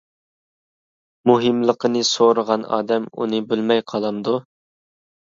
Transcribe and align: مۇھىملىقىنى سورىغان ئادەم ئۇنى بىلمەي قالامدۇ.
مۇھىملىقىنى 1.31 2.01
سورىغان 2.11 2.63
ئادەم 2.79 3.05
ئۇنى 3.19 3.43
بىلمەي 3.53 3.85
قالامدۇ. 3.93 4.35